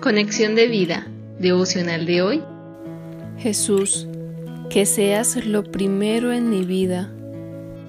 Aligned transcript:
Conexión 0.00 0.54
de 0.54 0.66
vida, 0.66 1.06
devocional 1.38 2.06
de 2.06 2.22
hoy. 2.22 2.42
Jesús, 3.36 4.08
que 4.70 4.86
seas 4.86 5.44
lo 5.44 5.62
primero 5.62 6.32
en 6.32 6.48
mi 6.48 6.64
vida. 6.64 7.10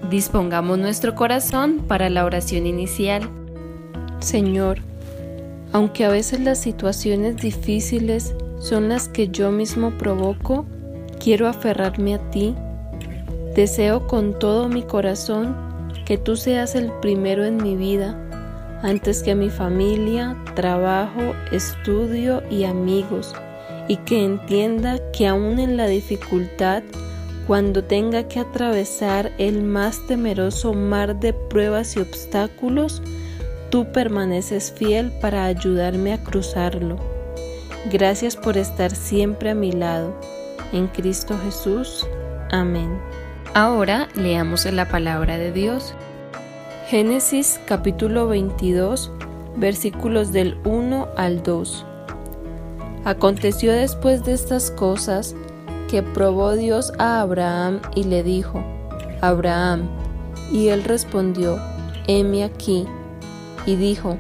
Dispongamos 0.10 0.78
nuestro 0.78 1.16
corazón 1.16 1.86
para 1.88 2.10
la 2.10 2.26
oración 2.26 2.66
inicial. 2.66 3.30
Señor, 4.20 4.80
aunque 5.72 6.04
a 6.04 6.10
veces 6.10 6.42
las 6.42 6.60
situaciones 6.60 7.38
difíciles 7.38 8.36
son 8.60 8.90
las 8.90 9.08
que 9.08 9.30
yo 9.30 9.50
mismo 9.50 9.92
provoco, 9.92 10.66
quiero 11.18 11.48
aferrarme 11.48 12.16
a 12.16 12.30
ti. 12.30 12.54
Deseo 13.56 14.06
con 14.08 14.38
todo 14.38 14.68
mi 14.68 14.84
corazón 14.84 15.56
que 16.06 16.18
tú 16.18 16.36
seas 16.36 16.76
el 16.76 16.92
primero 17.00 17.46
en 17.46 17.56
mi 17.56 17.78
vida 17.78 18.31
antes 18.84 19.24
que 19.24 19.36
mi 19.36 19.50
familia, 19.50 20.36
trabajo, 20.56 21.36
estudio 21.52 22.44
y 22.50 22.64
amigos, 22.64 23.34
y 23.88 23.98
que 23.98 24.24
entienda 24.24 25.00
que 25.12 25.28
aún 25.28 25.60
en 25.60 25.78
la 25.78 25.88
dificultad, 25.88 26.84
cuando 27.48 27.84
tenga 27.84 28.28
que 28.28 28.40
atravesar 28.40 29.32
el 29.38 29.64
más 29.64 30.06
temeroso 30.08 30.74
mar 30.74 31.20
de 31.20 31.34
pruebas 31.34 31.96
y 31.96 32.00
obstáculos, 32.00 33.02
tú 33.70 33.92
permaneces 33.92 34.72
fiel 34.72 35.12
para 35.22 35.46
ayudarme 35.46 36.14
a 36.14 36.24
cruzarlo. 36.24 36.98
Gracias 37.92 38.36
por 38.36 38.58
estar 38.58 38.96
siempre 38.96 39.50
a 39.50 39.56
mi 39.56 39.72
lado. 39.72 40.16
En 40.72 40.88
Cristo 40.88 41.38
Jesús. 41.44 42.08
Amén. 42.52 43.00
Ahora 43.54 44.08
leamos 44.16 44.66
la 44.66 44.88
palabra 44.88 45.38
de 45.38 45.52
Dios. 45.52 45.96
Génesis 46.92 47.58
capítulo 47.68 48.28
22 48.28 49.14
versículos 49.56 50.34
del 50.34 50.58
1 50.66 51.08
al 51.16 51.42
2. 51.42 51.86
Aconteció 53.06 53.72
después 53.72 54.26
de 54.26 54.34
estas 54.34 54.72
cosas 54.72 55.34
que 55.90 56.04
probó 56.04 56.52
Dios 56.52 56.92
a 57.00 57.22
Abraham 57.22 57.80
y 57.96 58.04
le 58.04 58.24
dijo, 58.24 58.62
Abraham, 59.22 59.88
y 60.52 60.68
él 60.68 60.84
respondió, 60.84 61.62
heme 62.08 62.44
aquí, 62.44 62.86
y 63.66 63.78
dijo, 63.78 64.18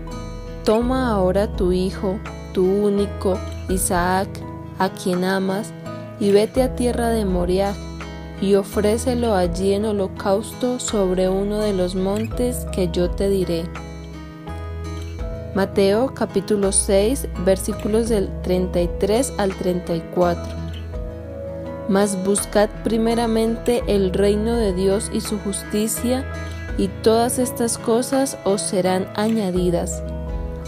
toma 0.63 1.11
ahora 1.11 1.53
tu 1.58 1.73
hijo, 1.73 2.19
tu 2.53 2.63
único, 2.63 3.38
Isaac, 3.67 4.30
a 4.80 4.88
quien 4.88 5.25
amas, 5.25 5.73
y 6.22 6.31
vete 6.31 6.63
a 6.63 6.73
tierra 6.73 7.09
de 7.09 7.25
Moriah 7.25 7.73
y 8.42 8.56
ofrécelo 8.56 9.36
allí 9.36 9.73
en 9.73 9.86
holocausto 9.86 10.80
sobre 10.80 11.30
uno 11.30 11.59
de 11.59 11.73
los 11.73 11.94
montes 11.94 12.66
que 12.73 12.89
yo 12.92 13.09
te 13.11 13.30
diré. 13.30 13.66
Mateo 15.53 16.14
capítulo 16.16 16.72
6 16.72 17.28
versículos 17.45 18.09
del 18.09 18.30
33 18.42 19.34
al 19.38 19.53
34. 19.53 20.56
Mas 21.88 22.17
buscad 22.23 22.69
primeramente 22.84 23.84
el 23.88 24.12
reino 24.12 24.56
de 24.56 24.73
Dios 24.73 25.12
y 25.14 25.22
su 25.22 25.38
justicia, 25.39 26.25
y 26.78 26.88
todas 26.88 27.38
estas 27.38 27.78
cosas 27.78 28.38
os 28.45 28.62
serán 28.62 29.08
añadidas. 29.16 30.02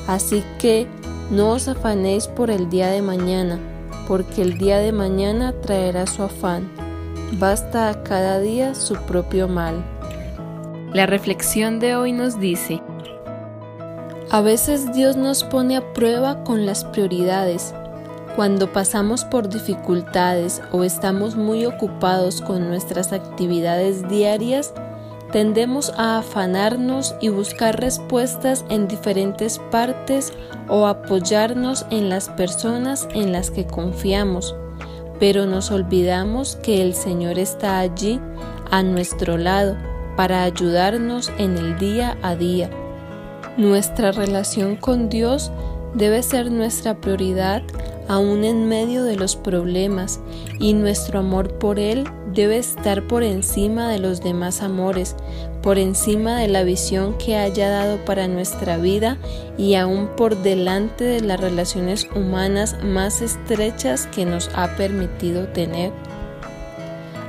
Así 0.06 0.44
que 0.60 0.86
no 1.32 1.52
os 1.52 1.70
afanéis 1.70 2.28
por 2.28 2.52
el 2.52 2.70
día 2.70 2.92
de 2.92 3.02
mañana, 3.02 3.58
porque 4.08 4.42
el 4.42 4.58
día 4.58 4.80
de 4.80 4.92
mañana 4.92 5.54
traerá 5.62 6.06
su 6.06 6.24
afán 6.24 6.83
Basta 7.40 7.90
a 7.90 8.04
cada 8.04 8.40
día 8.40 8.76
su 8.76 8.94
propio 8.94 9.48
mal. 9.48 9.84
La 10.94 11.08
reflexión 11.08 11.80
de 11.80 11.96
hoy 11.96 12.12
nos 12.12 12.40
dice, 12.40 12.80
a 14.30 14.42
veces 14.42 14.94
Dios 14.94 15.18
nos 15.18 15.44
pone 15.44 15.76
a 15.76 15.94
prueba 15.94 16.44
con 16.44 16.68
las 16.68 16.86
prioridades. 16.86 17.74
Cuando 18.36 18.72
pasamos 18.72 19.26
por 19.26 19.50
dificultades 19.50 20.62
o 20.72 20.84
estamos 20.84 21.36
muy 21.36 21.66
ocupados 21.66 22.40
con 22.40 22.68
nuestras 22.68 23.12
actividades 23.14 24.08
diarias, 24.08 24.72
tendemos 25.32 25.92
a 25.98 26.20
afanarnos 26.20 27.16
y 27.20 27.30
buscar 27.30 27.80
respuestas 27.80 28.64
en 28.70 28.88
diferentes 28.88 29.58
partes 29.72 30.34
o 30.68 30.86
apoyarnos 30.86 31.88
en 31.90 32.10
las 32.10 32.30
personas 32.30 33.08
en 33.16 33.32
las 33.32 33.50
que 33.50 33.66
confiamos 33.66 34.56
pero 35.20 35.46
nos 35.46 35.72
olvidamos 35.72 36.56
que 36.58 36.82
el 36.82 36.94
Señor 36.94 37.40
está 37.40 37.80
allí 37.80 38.20
a 38.72 38.84
nuestro 38.84 39.38
lado 39.38 39.78
para 40.16 40.44
ayudarnos 40.44 41.32
en 41.38 41.58
el 41.58 41.78
día 41.78 42.18
a 42.22 42.36
día. 42.36 42.70
Nuestra 43.58 44.12
relación 44.12 44.76
con 44.76 45.10
Dios 45.10 45.52
debe 45.94 46.24
ser 46.24 46.52
nuestra 46.52 46.96
prioridad 46.96 47.62
aún 48.08 48.44
en 48.44 48.68
medio 48.68 49.04
de 49.04 49.16
los 49.16 49.36
problemas 49.36 50.20
y 50.60 50.74
nuestro 50.74 51.20
amor 51.20 51.58
por 51.58 51.80
Él 51.80 52.04
debe 52.34 52.58
estar 52.58 53.08
por 53.08 53.24
encima 53.24 53.90
de 53.90 54.00
los 54.00 54.22
demás 54.22 54.62
amores, 54.62 55.16
por 55.62 55.78
encima 55.78 56.38
de 56.38 56.48
la 56.48 56.64
visión 56.64 57.18
que 57.18 57.38
haya 57.38 57.70
dado 57.70 57.98
para 58.06 58.28
nuestra 58.28 58.78
vida 58.78 59.18
y 59.58 59.76
aún 59.76 60.10
por 60.18 60.36
delante 60.42 61.04
de 61.04 61.22
las 61.22 61.40
relaciones 61.40 62.08
humanas 62.16 62.78
más 62.84 63.22
estrechas 63.22 64.08
que 64.08 64.26
nos 64.26 64.50
ha 64.56 64.76
permitido 64.76 65.48
tener. 65.48 65.92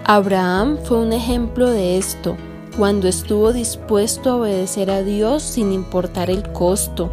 Abraham 0.04 0.78
fue 0.84 0.98
un 0.98 1.12
ejemplo 1.12 1.70
de 1.70 1.96
esto 1.96 2.36
cuando 2.76 3.08
estuvo 3.08 3.52
dispuesto 3.52 4.30
a 4.30 4.36
obedecer 4.36 4.90
a 4.90 5.02
Dios 5.02 5.42
sin 5.42 5.72
importar 5.72 6.28
el 6.28 6.42
costo. 6.52 7.10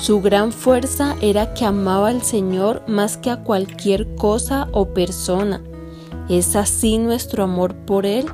Su 0.00 0.20
gran 0.20 0.52
fuerza 0.52 1.16
era 1.20 1.54
que 1.54 1.64
amaba 1.64 2.08
al 2.08 2.22
Señor 2.22 2.82
más 2.86 3.16
que 3.16 3.30
a 3.30 3.42
cualquier 3.42 4.14
cosa 4.16 4.68
o 4.72 4.86
persona. 4.86 5.62
¿Es 6.28 6.56
así 6.56 6.96
nuestro 6.96 7.44
amor 7.44 7.74
por 7.74 8.06
Él? 8.06 8.24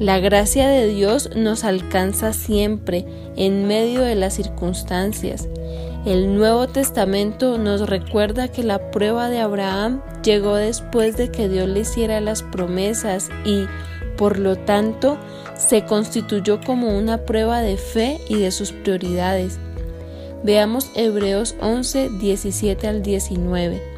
La 0.00 0.18
gracia 0.18 0.68
de 0.68 0.88
Dios 0.88 1.30
nos 1.36 1.62
alcanza 1.64 2.32
siempre 2.32 3.04
en 3.36 3.66
medio 3.66 4.02
de 4.02 4.16
las 4.16 4.34
circunstancias. 4.34 5.48
El 6.04 6.36
Nuevo 6.36 6.66
Testamento 6.66 7.58
nos 7.58 7.88
recuerda 7.88 8.48
que 8.48 8.64
la 8.64 8.90
prueba 8.90 9.28
de 9.28 9.40
Abraham 9.40 10.00
llegó 10.24 10.54
después 10.54 11.16
de 11.16 11.30
que 11.30 11.48
Dios 11.48 11.68
le 11.68 11.80
hiciera 11.80 12.20
las 12.20 12.42
promesas 12.42 13.28
y, 13.44 13.66
por 14.16 14.38
lo 14.38 14.56
tanto, 14.56 15.18
se 15.56 15.84
constituyó 15.84 16.60
como 16.60 16.96
una 16.96 17.18
prueba 17.18 17.60
de 17.60 17.76
fe 17.76 18.20
y 18.28 18.36
de 18.36 18.50
sus 18.50 18.72
prioridades. 18.72 19.58
Veamos 20.42 20.90
Hebreos 20.94 21.56
11, 21.60 22.10
17 22.20 22.86
al 22.88 23.02
19. 23.02 23.97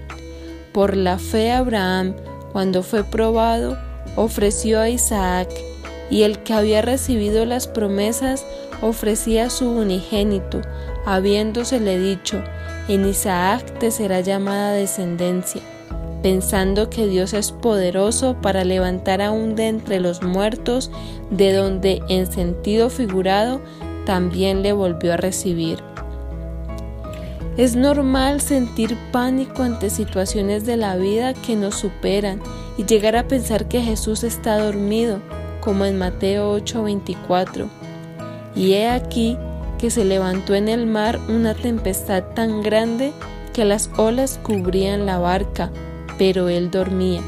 Por 0.72 0.96
la 0.96 1.18
fe 1.18 1.50
Abraham, 1.50 2.14
cuando 2.52 2.82
fue 2.82 3.02
probado, 3.04 3.76
ofreció 4.16 4.80
a 4.80 4.88
Isaac 4.88 5.48
y 6.10 6.22
el 6.22 6.42
que 6.42 6.52
había 6.52 6.82
recibido 6.82 7.44
las 7.44 7.66
promesas 7.66 8.44
ofrecía 8.82 9.50
su 9.50 9.70
unigénito, 9.70 10.60
habiéndosele 11.06 11.98
dicho, 11.98 12.42
en 12.88 13.06
Isaac 13.06 13.78
te 13.78 13.90
será 13.90 14.20
llamada 14.20 14.72
descendencia, 14.72 15.62
pensando 16.22 16.90
que 16.90 17.06
Dios 17.06 17.34
es 17.34 17.52
poderoso 17.52 18.36
para 18.40 18.64
levantar 18.64 19.22
aún 19.22 19.54
de 19.54 19.68
entre 19.68 20.00
los 20.00 20.22
muertos, 20.22 20.90
de 21.30 21.52
donde 21.52 22.02
en 22.08 22.30
sentido 22.30 22.90
figurado 22.90 23.60
también 24.06 24.62
le 24.62 24.72
volvió 24.72 25.14
a 25.14 25.16
recibir. 25.16 25.89
Es 27.56 27.76
normal 27.76 28.40
sentir 28.40 28.96
pánico 29.12 29.62
ante 29.62 29.90
situaciones 29.90 30.64
de 30.64 30.76
la 30.76 30.96
vida 30.96 31.34
que 31.34 31.56
nos 31.56 31.74
superan 31.74 32.40
y 32.78 32.84
llegar 32.84 33.16
a 33.16 33.26
pensar 33.26 33.66
que 33.68 33.82
Jesús 33.82 34.22
está 34.24 34.58
dormido 34.58 35.20
como 35.60 35.84
en 35.84 35.98
Mateo 35.98 36.52
8:24. 36.52 37.68
Y 38.54 38.72
he 38.72 38.88
aquí 38.88 39.36
que 39.78 39.90
se 39.90 40.04
levantó 40.04 40.54
en 40.54 40.68
el 40.68 40.86
mar 40.86 41.18
una 41.28 41.54
tempestad 41.54 42.22
tan 42.34 42.62
grande 42.62 43.12
que 43.52 43.64
las 43.64 43.90
olas 43.96 44.38
cubrían 44.42 45.06
la 45.06 45.18
barca, 45.18 45.70
pero 46.18 46.48
él 46.48 46.70
dormía. 46.70 47.22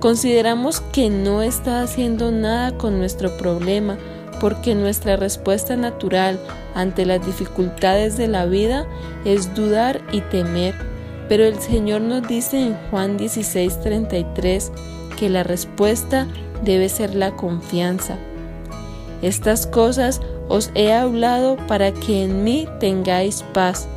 Consideramos 0.00 0.80
que 0.92 1.10
no 1.10 1.42
está 1.42 1.82
haciendo 1.82 2.30
nada 2.30 2.76
con 2.78 2.98
nuestro 2.98 3.36
problema, 3.36 3.98
porque 4.40 4.74
nuestra 4.74 5.16
respuesta 5.16 5.76
natural 5.76 6.38
ante 6.74 7.04
las 7.06 7.24
dificultades 7.24 8.16
de 8.16 8.28
la 8.28 8.46
vida 8.46 8.86
es 9.24 9.54
dudar 9.54 10.00
y 10.12 10.20
temer. 10.22 10.74
Pero 11.28 11.44
el 11.44 11.58
Señor 11.58 12.00
nos 12.00 12.26
dice 12.26 12.60
en 12.60 12.76
Juan 12.90 13.18
16:33 13.18 14.72
que 15.18 15.28
la 15.28 15.42
respuesta 15.42 16.26
debe 16.64 16.88
ser 16.88 17.14
la 17.14 17.32
confianza. 17.32 18.16
Estas 19.22 19.66
cosas 19.66 20.20
os 20.48 20.70
he 20.74 20.92
hablado 20.92 21.56
para 21.66 21.92
que 21.92 22.24
en 22.24 22.44
mí 22.44 22.66
tengáis 22.80 23.44
paz. 23.52 23.88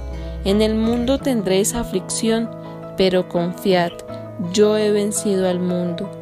En 0.44 0.62
el 0.62 0.76
mundo 0.76 1.20
tendréis 1.20 1.76
aflicción, 1.76 2.50
pero 2.98 3.30
confiad, 3.30 3.92
yo 4.52 4.78
he 4.78 4.92
vencido 4.92 5.48
al 5.48 5.60
mundo. 5.60 6.21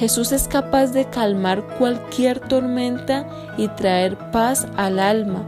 Jesús 0.00 0.32
es 0.32 0.48
capaz 0.48 0.92
de 0.92 1.04
calmar 1.04 1.62
cualquier 1.76 2.40
tormenta 2.40 3.28
y 3.58 3.68
traer 3.68 4.16
paz 4.30 4.66
al 4.78 4.98
alma. 4.98 5.44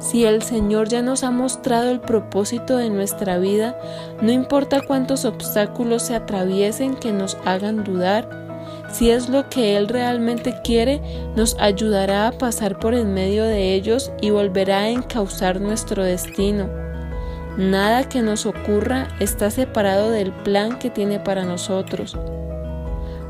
Si 0.00 0.24
el 0.24 0.42
Señor 0.42 0.88
ya 0.88 1.02
nos 1.02 1.22
ha 1.22 1.30
mostrado 1.30 1.92
el 1.92 2.00
propósito 2.00 2.78
de 2.78 2.90
nuestra 2.90 3.38
vida, 3.38 3.78
no 4.20 4.32
importa 4.32 4.80
cuántos 4.80 5.24
obstáculos 5.24 6.02
se 6.02 6.16
atraviesen 6.16 6.96
que 6.96 7.12
nos 7.12 7.38
hagan 7.44 7.84
dudar, 7.84 8.28
si 8.90 9.10
es 9.10 9.28
lo 9.28 9.48
que 9.48 9.76
Él 9.76 9.86
realmente 9.86 10.56
quiere, 10.64 11.00
nos 11.36 11.56
ayudará 11.60 12.26
a 12.26 12.32
pasar 12.32 12.80
por 12.80 12.92
en 12.92 13.14
medio 13.14 13.44
de 13.44 13.74
ellos 13.74 14.10
y 14.20 14.30
volverá 14.30 14.78
a 14.78 14.88
encauzar 14.88 15.60
nuestro 15.60 16.02
destino. 16.02 16.68
Nada 17.56 18.08
que 18.08 18.20
nos 18.20 18.46
ocurra 18.46 19.06
está 19.20 19.48
separado 19.52 20.10
del 20.10 20.32
plan 20.32 20.76
que 20.76 20.90
tiene 20.90 21.20
para 21.20 21.44
nosotros. 21.44 22.16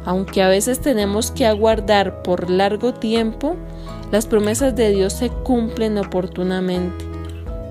Aunque 0.06 0.42
a 0.42 0.48
veces 0.48 0.80
tenemos 0.80 1.30
que 1.32 1.44
aguardar 1.46 2.22
por 2.22 2.48
largo 2.48 2.94
tiempo, 2.94 3.56
las 4.12 4.26
promesas 4.26 4.76
de 4.76 4.90
Dios 4.90 5.12
se 5.12 5.30
cumplen 5.30 5.98
oportunamente. 5.98 7.04